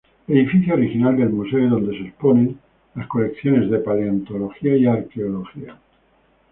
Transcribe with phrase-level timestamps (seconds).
[0.27, 2.57] Edificio original del museo y donde se exponen
[2.95, 5.77] las colecciones de Paleontología y Arqueología.